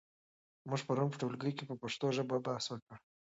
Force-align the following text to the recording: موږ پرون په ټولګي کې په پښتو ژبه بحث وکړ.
موږ 0.69 0.81
پرون 0.87 1.07
په 1.11 1.17
ټولګي 1.21 1.51
کې 1.57 1.63
په 1.69 1.75
پښتو 1.81 2.05
ژبه 2.17 2.35
بحث 2.45 2.65
وکړ. 2.69 2.95